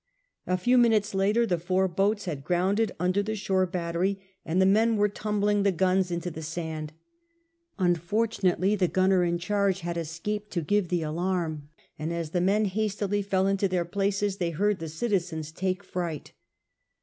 [0.47, 4.65] A few minutes later the four boats had grounded under the shore battery, and the
[4.65, 5.37] men were 26 SIR FRANCIS DRAKE chap.
[5.37, 6.93] tumbling tho guns into the sand.
[7.77, 11.69] Unfortunately the gunner in charge had escaped to give the alarm,
[11.99, 16.31] and as the men hastily fell into their places, they heard the citizens take fright.